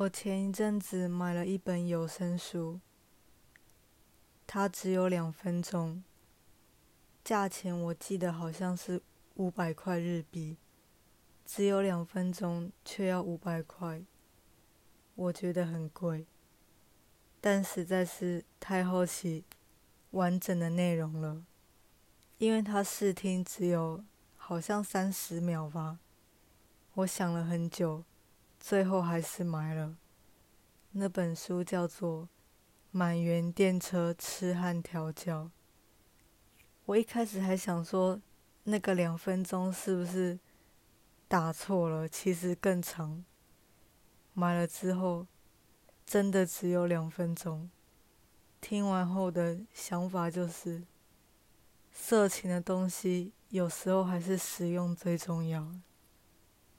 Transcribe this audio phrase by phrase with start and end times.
[0.00, 2.80] 我前一阵子买了一本有声书，
[4.46, 6.02] 它只有两分钟，
[7.22, 9.02] 价钱我记得好像是
[9.34, 10.56] 五百块日币，
[11.44, 14.02] 只有两分钟却要五百块，
[15.16, 16.24] 我觉得很贵，
[17.38, 19.44] 但实在是太好奇
[20.12, 21.44] 完整的内容了，
[22.38, 24.02] 因为它试听只有
[24.38, 25.98] 好像三十秒吧，
[26.94, 28.02] 我想了很久。
[28.60, 29.96] 最后还是买了
[30.92, 32.24] 那本书，叫做
[32.90, 35.44] 《满园电车痴汉调教》。
[36.84, 38.20] 我一开始还想说，
[38.64, 40.38] 那个两分钟是不是
[41.26, 42.06] 打错了？
[42.06, 43.24] 其实更长。
[44.34, 45.26] 买了之后，
[46.04, 47.70] 真的只有两分钟。
[48.60, 50.82] 听完后的想法就是，
[51.90, 55.72] 色情的东西有时候还是实用最重要。